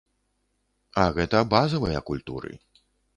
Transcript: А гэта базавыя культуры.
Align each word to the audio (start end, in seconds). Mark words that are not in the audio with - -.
А 1.01 1.03
гэта 1.17 1.41
базавыя 1.53 1.99
культуры. 2.09 2.51